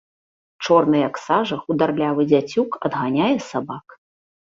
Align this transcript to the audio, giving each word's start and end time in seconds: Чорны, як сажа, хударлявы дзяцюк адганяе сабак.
Чорны, 0.65 0.97
як 1.09 1.19
сажа, 1.27 1.55
хударлявы 1.67 2.27
дзяцюк 2.35 2.69
адганяе 2.87 3.33
сабак. 3.53 4.01